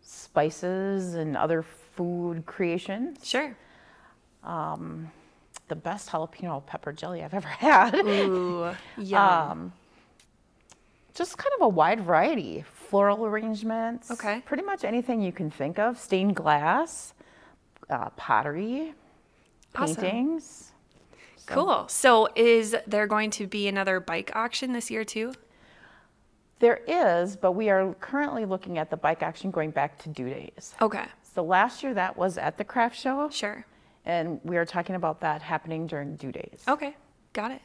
spices 0.03 1.15
and 1.15 1.37
other 1.37 1.63
food 1.63 2.47
creations. 2.47 3.27
Sure. 3.27 3.57
The 5.69 5.77
best 5.77 6.11
jalapeno 6.11 6.65
pepper 6.67 6.93
jelly 6.93 7.23
I've 7.25 7.33
ever 7.35 7.49
had. 7.67 7.95
Ooh, 7.95 8.75
yum. 8.99 9.73
Just 11.15 11.39
kind 11.39 11.53
of 11.57 11.63
a 11.63 11.69
wide 11.69 12.01
variety. 12.01 12.65
Floral 12.88 13.25
arrangements. 13.26 14.11
Okay. 14.11 14.43
Pretty 14.47 14.62
much 14.62 14.85
anything 14.85 15.21
you 15.21 15.33
can 15.33 15.50
think 15.50 15.79
of. 15.79 15.99
Stained 15.99 16.37
glass, 16.37 17.14
uh, 17.91 18.11
pottery, 18.11 18.95
Awesome. 19.75 19.97
paintings. 19.97 20.73
cool. 21.47 21.87
So, 21.88 22.29
is 22.37 22.75
there 22.87 23.07
going 23.07 23.31
to 23.33 23.47
be 23.47 23.69
another 23.69 24.00
bike 24.00 24.31
auction 24.35 24.73
this 24.73 24.91
year 24.91 25.05
too? 25.05 25.35
There 26.61 26.81
is, 26.87 27.37
but 27.37 27.53
we 27.53 27.69
are 27.69 27.93
currently 27.95 28.45
looking 28.47 28.79
at 28.79 28.88
the 28.88 28.97
bike 28.97 29.23
auction 29.23 29.50
going 29.50 29.71
back 29.71 29.99
to 30.05 30.09
Dew 30.09 30.31
Days. 30.31 30.75
Okay. 30.81 31.05
So 31.35 31.43
last 31.45 31.83
year 31.83 31.93
that 31.95 32.17
was 32.17 32.38
at 32.38 32.57
the 32.57 32.64
craft 32.64 32.97
show, 32.97 33.29
Sure. 33.29 33.67
and 34.07 34.41
we 34.45 34.57
are 34.57 34.64
talking 34.64 34.95
about 34.95 35.21
that 35.21 35.43
happening 35.43 35.87
during 35.87 36.14
Dew 36.17 36.31
Days. 36.33 36.62
Okay. 36.69 36.97
Got 37.33 37.50
it. 37.50 37.61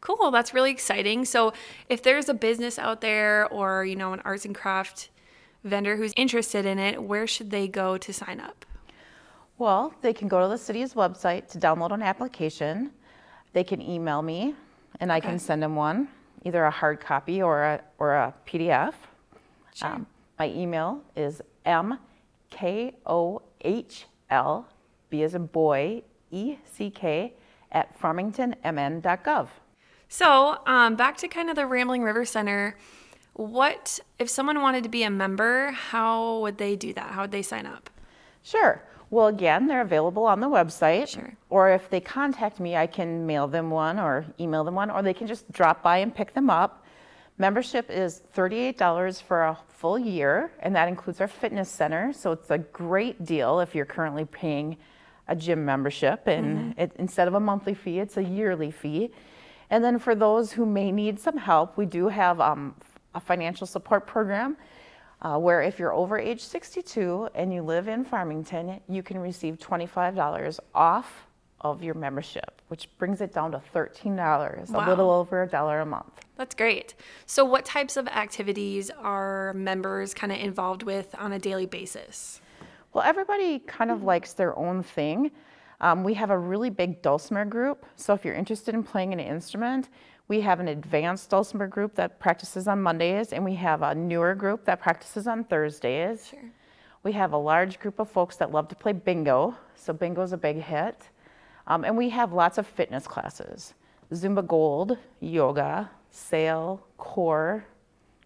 Cool. 0.00 0.30
That's 0.30 0.54
really 0.54 0.70
exciting. 0.70 1.24
So, 1.24 1.52
if 1.88 2.02
there's 2.02 2.28
a 2.28 2.34
business 2.34 2.78
out 2.78 3.00
there 3.00 3.46
or, 3.48 3.84
you 3.84 3.96
know, 3.96 4.12
an 4.12 4.20
arts 4.24 4.44
and 4.46 4.54
craft 4.54 5.10
vendor 5.62 5.96
who's 5.96 6.12
interested 6.16 6.64
in 6.64 6.78
it, 6.78 7.02
where 7.02 7.26
should 7.26 7.50
they 7.50 7.68
go 7.68 7.98
to 7.98 8.12
sign 8.12 8.40
up? 8.40 8.64
Well, 9.58 9.92
they 10.00 10.14
can 10.14 10.26
go 10.26 10.40
to 10.40 10.48
the 10.48 10.56
city's 10.56 10.94
website 10.94 11.48
to 11.48 11.58
download 11.58 11.92
an 11.92 12.00
application. 12.02 12.92
They 13.52 13.62
can 13.64 13.82
email 13.82 14.22
me, 14.22 14.54
and 15.00 15.12
I 15.12 15.18
Okay. 15.18 15.28
can 15.28 15.38
send 15.38 15.62
them 15.62 15.76
one, 15.76 16.08
either 16.44 16.64
a 16.64 16.70
hard 16.70 16.98
copy 17.00 17.42
or 17.42 17.62
a 17.62 17.80
or 17.98 18.14
a 18.14 18.32
PDF. 18.46 18.94
Um, 19.82 20.06
my 20.38 20.48
email 20.48 21.02
is 21.14 21.42
m 21.66 21.98
k 22.48 22.94
o 23.06 23.42
h 23.60 24.06
l 24.30 24.66
b 25.10 25.22
as 25.22 25.34
in 25.34 25.44
boy 25.46 26.02
e 26.30 26.56
c 26.64 26.90
k 26.90 27.34
at 27.72 27.98
farmingtonmn.gov. 28.00 29.48
So, 30.12 30.58
um, 30.66 30.96
back 30.96 31.16
to 31.18 31.28
kind 31.28 31.48
of 31.48 31.56
the 31.56 31.66
Rambling 31.66 32.02
River 32.02 32.24
Center. 32.24 32.76
What 33.34 34.00
if 34.18 34.28
someone 34.28 34.60
wanted 34.60 34.82
to 34.82 34.88
be 34.88 35.04
a 35.04 35.10
member? 35.10 35.70
How 35.70 36.40
would 36.40 36.58
they 36.58 36.74
do 36.74 36.92
that? 36.94 37.12
How 37.12 37.22
would 37.22 37.30
they 37.30 37.42
sign 37.42 37.64
up? 37.64 37.88
Sure. 38.42 38.82
Well, 39.10 39.28
again, 39.28 39.68
they're 39.68 39.82
available 39.82 40.24
on 40.24 40.40
the 40.40 40.48
website. 40.48 41.08
Sure. 41.10 41.32
Or 41.48 41.70
if 41.70 41.88
they 41.90 42.00
contact 42.00 42.58
me, 42.58 42.76
I 42.76 42.88
can 42.88 43.24
mail 43.24 43.46
them 43.46 43.70
one 43.70 44.00
or 44.00 44.26
email 44.40 44.64
them 44.64 44.74
one, 44.74 44.90
or 44.90 45.00
they 45.00 45.14
can 45.14 45.28
just 45.28 45.50
drop 45.52 45.80
by 45.80 45.98
and 45.98 46.12
pick 46.12 46.34
them 46.34 46.50
up. 46.50 46.84
Membership 47.38 47.88
is 47.88 48.22
$38 48.34 49.22
for 49.22 49.44
a 49.44 49.58
full 49.68 49.96
year, 49.96 50.50
and 50.58 50.74
that 50.74 50.88
includes 50.88 51.20
our 51.20 51.28
fitness 51.28 51.70
center. 51.70 52.12
So 52.12 52.32
it's 52.32 52.50
a 52.50 52.58
great 52.58 53.24
deal 53.24 53.60
if 53.60 53.76
you're 53.76 53.86
currently 53.86 54.24
paying 54.24 54.76
a 55.28 55.36
gym 55.36 55.64
membership. 55.64 56.26
And 56.26 56.74
it, 56.76 56.90
instead 56.98 57.28
of 57.28 57.34
a 57.34 57.40
monthly 57.40 57.74
fee, 57.74 58.00
it's 58.00 58.16
a 58.16 58.24
yearly 58.24 58.72
fee. 58.72 59.12
And 59.70 59.82
then 59.84 59.98
for 59.98 60.14
those 60.14 60.52
who 60.52 60.66
may 60.66 60.90
need 60.92 61.18
some 61.20 61.36
help, 61.36 61.76
we 61.76 61.86
do 61.86 62.08
have 62.08 62.40
um, 62.40 62.74
a 63.14 63.20
financial 63.20 63.66
support 63.66 64.06
program 64.06 64.56
uh, 65.22 65.38
where 65.38 65.62
if 65.62 65.78
you're 65.78 65.92
over 65.92 66.18
age 66.18 66.40
62 66.42 67.28
and 67.34 67.52
you 67.52 67.62
live 67.62 67.88
in 67.88 68.04
Farmington, 68.04 68.80
you 68.88 69.02
can 69.02 69.18
receive 69.18 69.58
$25 69.58 70.58
off 70.74 71.26
of 71.60 71.82
your 71.82 71.94
membership, 71.94 72.62
which 72.68 72.88
brings 72.98 73.20
it 73.20 73.34
down 73.34 73.52
to 73.52 73.60
$13, 73.74 74.70
Wow. 74.70 74.86
a 74.86 74.88
little 74.88 75.10
over 75.10 75.42
a 75.42 75.46
dollar 75.46 75.80
a 75.80 75.86
month. 75.86 76.24
That's 76.36 76.54
great. 76.54 76.94
So, 77.26 77.44
what 77.44 77.66
types 77.66 77.98
of 77.98 78.08
activities 78.08 78.90
are 78.98 79.52
members 79.52 80.14
kind 80.14 80.32
of 80.32 80.38
involved 80.38 80.84
with 80.84 81.14
on 81.18 81.32
a 81.32 81.38
daily 81.38 81.66
basis? 81.66 82.40
Well, 82.94 83.04
everybody 83.04 83.58
kind 83.58 83.90
of 83.90 84.04
likes 84.04 84.32
their 84.32 84.58
own 84.58 84.82
thing. 84.82 85.32
Um, 85.80 86.04
we 86.04 86.14
have 86.14 86.30
a 86.30 86.38
really 86.38 86.70
big 86.70 87.00
dulcimer 87.02 87.44
group, 87.44 87.86
so 87.96 88.12
if 88.12 88.24
you're 88.24 88.34
interested 88.34 88.74
in 88.74 88.82
playing 88.82 89.12
an 89.12 89.20
instrument, 89.20 89.88
we 90.28 90.40
have 90.42 90.60
an 90.60 90.68
advanced 90.68 91.30
dulcimer 91.30 91.66
group 91.66 91.94
that 91.96 92.20
practices 92.20 92.68
on 92.68 92.80
Mondays, 92.80 93.32
and 93.32 93.44
we 93.44 93.54
have 93.54 93.82
a 93.82 93.94
newer 93.94 94.34
group 94.34 94.64
that 94.66 94.80
practices 94.80 95.26
on 95.26 95.44
Thursdays. 95.44 96.28
Sure. 96.28 96.38
We 97.02 97.12
have 97.12 97.32
a 97.32 97.36
large 97.36 97.80
group 97.80 97.98
of 97.98 98.10
folks 98.10 98.36
that 98.36 98.52
love 98.52 98.68
to 98.68 98.76
play 98.76 98.92
bingo, 98.92 99.56
so 99.74 99.92
bingo's 99.92 100.32
a 100.32 100.36
big 100.36 100.58
hit. 100.58 101.08
Um, 101.66 101.84
and 101.84 101.96
we 101.96 102.10
have 102.10 102.32
lots 102.32 102.58
of 102.58 102.66
fitness 102.66 103.06
classes 103.06 103.74
Zumba 104.12 104.46
Gold, 104.46 104.98
yoga, 105.20 105.90
sail, 106.10 106.84
core, 106.98 107.64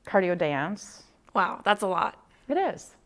cardio 0.07 0.37
dance. 0.37 1.05
Wow, 1.35 1.61
that's 1.65 1.83
a 1.83 1.87
lot. 1.87 2.19
It 2.49 2.57
is. 2.57 2.97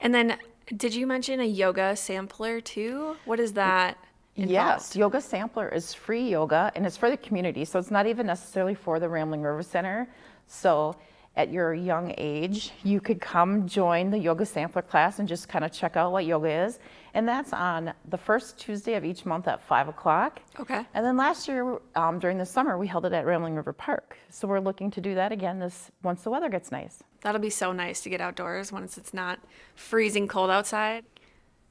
And 0.00 0.14
then, 0.14 0.38
did 0.76 0.94
you 0.94 1.06
mention 1.06 1.40
a 1.40 1.44
yoga 1.44 1.96
sampler 1.96 2.60
too? 2.60 3.16
What 3.24 3.40
is 3.40 3.52
that? 3.54 3.98
Yes, 4.36 4.96
Yoga 4.96 5.20
Sampler 5.20 5.68
is 5.68 5.92
free 5.92 6.28
yoga 6.30 6.72
and 6.74 6.86
it's 6.86 6.96
for 6.96 7.10
the 7.10 7.16
community. 7.16 7.64
So 7.64 7.78
it's 7.78 7.90
not 7.90 8.06
even 8.06 8.26
necessarily 8.26 8.74
for 8.74 8.98
the 8.98 9.08
Rambling 9.08 9.42
River 9.42 9.62
Center. 9.62 10.08
So 10.46 10.96
at 11.36 11.50
your 11.50 11.74
young 11.74 12.14
age, 12.16 12.72
you 12.82 13.00
could 13.00 13.20
come 13.20 13.66
join 13.66 14.10
the 14.10 14.18
Yoga 14.18 14.46
Sampler 14.46 14.82
class 14.82 15.18
and 15.18 15.28
just 15.28 15.48
kind 15.48 15.64
of 15.64 15.72
check 15.72 15.96
out 15.96 16.12
what 16.12 16.26
yoga 16.26 16.48
is. 16.48 16.78
And 17.14 17.26
that's 17.26 17.52
on 17.52 17.92
the 18.08 18.16
first 18.16 18.58
Tuesday 18.58 18.94
of 18.94 19.04
each 19.04 19.24
month 19.26 19.46
at 19.46 19.62
5 19.62 19.88
o'clock. 19.88 20.40
Okay. 20.58 20.84
And 20.94 21.04
then 21.04 21.16
last 21.16 21.46
year, 21.46 21.78
um, 21.94 22.18
during 22.18 22.38
the 22.38 22.46
summer, 22.46 22.78
we 22.78 22.86
held 22.86 23.06
it 23.06 23.12
at 23.12 23.26
Rambling 23.26 23.56
River 23.56 23.72
Park. 23.72 24.16
So 24.28 24.48
we're 24.48 24.60
looking 24.60 24.90
to 24.92 25.00
do 25.00 25.14
that 25.14 25.32
again 25.32 25.58
this 25.58 25.90
once 26.02 26.22
the 26.22 26.30
weather 26.30 26.48
gets 26.48 26.72
nice. 26.72 27.02
That'll 27.22 27.40
be 27.40 27.50
so 27.50 27.72
nice 27.72 28.00
to 28.02 28.10
get 28.10 28.20
outdoors 28.20 28.72
once 28.72 28.96
it's 28.96 29.12
not 29.12 29.40
freezing 29.74 30.28
cold 30.28 30.50
outside. 30.50 31.04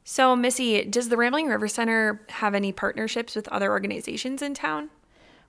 So, 0.04 0.36
Missie, 0.36 0.86
does 0.86 1.10
the 1.10 1.18
Rambling 1.18 1.48
River 1.48 1.68
Center 1.68 2.26
have 2.30 2.56
any 2.56 2.72
partnerships 2.72 3.36
with 3.36 3.48
other 3.50 3.70
organizations 3.70 4.42
in 4.42 4.54
town? 4.54 4.90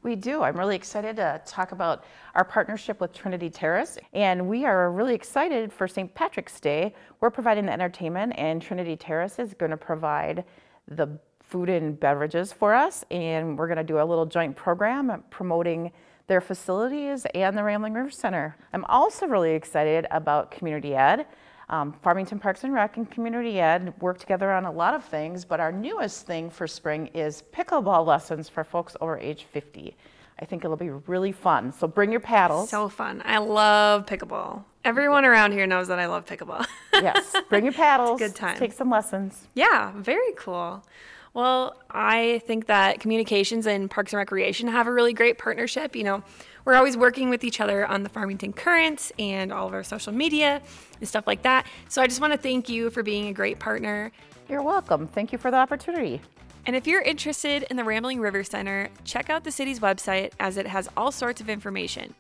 We 0.03 0.17
do. 0.17 0.43
I'm 0.43 0.57
really 0.59 0.77
excited 0.77 1.17
to 1.17 1.43
talk 1.45 1.73
about 1.73 2.05
our 2.35 2.45
partnership 2.45 3.01
with 3.01 3.13
Trinity 3.13 3.51
Terrace. 3.51 3.99
And 4.15 4.49
we 4.49 4.65
are 4.65 4.91
really 4.91 5.15
excited 5.15 5.73
for 5.73 5.87
St. 5.87 6.15
Patrick's 6.15 6.59
Day. 6.59 6.95
We're 7.21 7.31
providing 7.31 7.67
the 7.67 7.73
entertainment, 7.73 8.33
and 8.37 8.63
Trinity 8.63 8.97
Terrace 8.97 9.39
is 9.39 9.53
going 9.55 9.71
to 9.71 9.77
provide 9.77 10.45
the 10.89 11.19
food 11.43 11.69
and 11.69 11.99
beverages 11.99 12.53
for 12.53 12.75
us, 12.75 13.05
and 13.11 13.59
we're 13.59 13.67
going 13.67 13.77
to 13.77 13.85
do 13.85 14.01
a 14.01 14.05
little 14.05 14.25
joint 14.25 14.57
program 14.57 15.23
promoting 15.31 15.91
their 16.31 16.41
facilities 16.41 17.27
and 17.35 17.59
the 17.59 17.63
Rambling 17.65 17.93
River 17.93 18.09
Center. 18.09 18.57
I'm 18.73 18.85
also 18.85 19.27
really 19.27 19.51
excited 19.51 20.07
about 20.13 20.53
community 20.53 20.95
ed. 20.95 21.27
Um, 21.69 21.93
Farmington 21.93 22.39
Parks 22.39 22.63
and 22.63 22.73
Rec 22.73 22.97
and 22.97 23.11
Community 23.11 23.59
Ed 23.59 23.93
work 24.01 24.17
together 24.17 24.53
on 24.53 24.65
a 24.65 24.71
lot 24.71 24.95
of 24.95 25.05
things, 25.05 25.45
but 25.45 25.59
our 25.59 25.73
newest 25.73 26.29
thing 26.29 26.49
for 26.49 26.69
spring 26.69 27.09
is 27.15 27.43
pickleball 27.53 28.07
lessons 28.07 28.49
for 28.49 28.63
folks 28.63 28.97
over 29.01 29.19
age 29.19 29.45
50. 29.53 29.97
I 30.41 30.45
think 30.45 30.65
it'll 30.65 30.77
be 30.77 30.91
really 30.91 31.33
fun. 31.33 31.73
So 31.73 31.89
bring 31.89 32.13
your 32.13 32.21
paddles. 32.21 32.71
So 32.71 32.89
fun. 32.89 33.23
I 33.25 33.39
love 33.39 34.07
pickleball. 34.07 34.63
Everyone 34.85 35.25
around 35.25 35.51
here 35.51 35.67
knows 35.67 35.89
that 35.89 35.99
I 35.99 36.07
love 36.07 36.27
pickleball. 36.27 36.65
yes, 36.93 37.35
bring 37.49 37.65
your 37.65 37.73
paddles. 37.87 38.21
good 38.21 38.37
time. 38.37 38.57
Take 38.57 38.73
some 38.73 38.89
lessons. 38.89 39.49
Yeah, 39.55 39.93
very 39.97 40.33
cool. 40.37 40.85
Well, 41.33 41.77
I 41.91 42.43
think 42.47 42.67
that 42.67 42.99
communications 42.99 43.67
and 43.67 43.91
Parks 43.91 44.13
and 44.13 44.19
Recreation 44.19 44.67
have 44.69 44.87
a 44.87 44.93
really 44.93 45.13
great 45.13 45.39
partnership. 45.39 45.95
You 45.95 46.03
know, 46.03 46.25
we're 46.65 46.75
always 46.75 46.97
working 46.97 47.31
with 47.31 47.45
each 47.45 47.61
other 47.61 47.87
on 47.87 48.03
the 48.03 48.09
Farmington 48.09 48.53
Currents 48.53 49.13
and 49.19 49.53
all 49.53 49.69
of 49.69 49.73
our 49.73 49.85
social 49.85 50.13
media 50.13 50.61
and 50.99 51.09
stuff 51.09 51.27
like 51.27 51.43
that. 51.43 51.67
So 51.89 52.03
I 52.03 52.07
just 52.07 52.21
want 52.21 52.33
to 52.33 52.39
thank 52.39 52.69
you 52.69 52.91
for 52.91 53.03
being 53.03 53.29
a 53.29 53.33
great 53.33 53.59
partner. 53.61 54.11
You're 54.49 54.63
welcome. 54.63 55.07
Thank 55.07 55.31
you 55.31 55.39
for 55.39 55.51
the 55.53 55.57
opportunity. 55.57 56.21
And 56.67 56.75
if 56.75 56.87
you're 56.87 57.01
interested 57.03 57.65
in 57.71 57.77
the 57.77 57.85
Rambling 57.85 58.21
River 58.21 58.45
Center, 58.45 58.91
check 59.05 59.31
out 59.31 59.45
the 59.45 59.53
city's 59.53 59.81
website 59.81 60.33
as 60.41 60.57
it 60.57 60.67
has 60.67 60.89
all 60.97 61.13
sorts 61.13 61.41
of 61.41 61.49
information. 61.49 62.15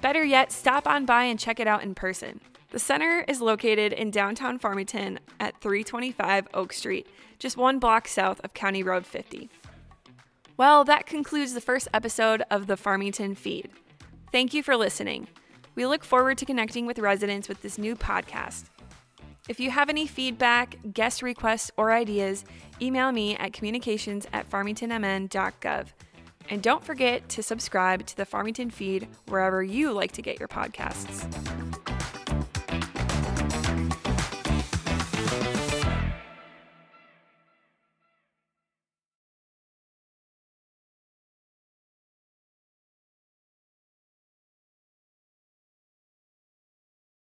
Better 0.00 0.24
yet, 0.24 0.50
stop 0.50 0.86
on 0.86 1.04
by 1.04 1.24
and 1.24 1.38
check 1.38 1.60
it 1.60 1.66
out 1.66 1.82
in 1.82 1.94
person. 1.94 2.40
The 2.72 2.78
center 2.78 3.22
is 3.28 3.42
located 3.42 3.92
in 3.92 4.10
downtown 4.10 4.58
Farmington 4.58 5.20
at 5.38 5.60
325 5.60 6.48
Oak 6.54 6.72
Street, 6.72 7.06
just 7.38 7.58
one 7.58 7.78
block 7.78 8.08
south 8.08 8.40
of 8.42 8.54
County 8.54 8.82
Road 8.82 9.04
50. 9.04 9.50
Well, 10.56 10.82
that 10.84 11.04
concludes 11.04 11.52
the 11.52 11.60
first 11.60 11.86
episode 11.92 12.42
of 12.50 12.68
the 12.68 12.78
Farmington 12.78 13.34
Feed. 13.34 13.68
Thank 14.32 14.54
you 14.54 14.62
for 14.62 14.74
listening. 14.74 15.28
We 15.74 15.84
look 15.84 16.02
forward 16.02 16.38
to 16.38 16.46
connecting 16.46 16.86
with 16.86 16.98
residents 16.98 17.46
with 17.46 17.60
this 17.60 17.76
new 17.76 17.94
podcast. 17.94 18.64
If 19.50 19.60
you 19.60 19.70
have 19.70 19.90
any 19.90 20.06
feedback, 20.06 20.76
guest 20.94 21.20
requests, 21.20 21.70
or 21.76 21.92
ideas, 21.92 22.46
email 22.80 23.12
me 23.12 23.36
at 23.36 23.52
communications 23.52 24.26
at 24.32 24.48
farmingtonmn.gov. 24.48 25.88
And 26.48 26.62
don't 26.62 26.82
forget 26.82 27.28
to 27.28 27.42
subscribe 27.42 28.06
to 28.06 28.16
the 28.16 28.24
Farmington 28.24 28.70
feed 28.70 29.08
wherever 29.28 29.62
you 29.62 29.92
like 29.92 30.12
to 30.12 30.22
get 30.22 30.38
your 30.38 30.48
podcasts. 30.48 31.28